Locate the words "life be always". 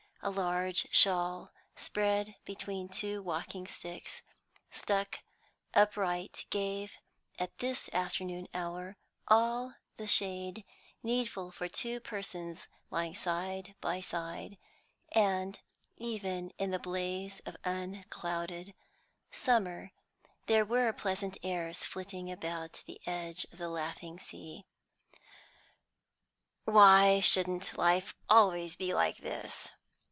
27.75-28.79